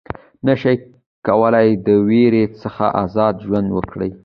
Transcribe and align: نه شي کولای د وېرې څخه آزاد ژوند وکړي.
نه 0.47 0.53
شي 0.61 0.73
کولای 1.27 1.69
د 1.85 1.87
وېرې 2.07 2.45
څخه 2.61 2.85
آزاد 3.03 3.35
ژوند 3.45 3.69
وکړي. 3.73 4.09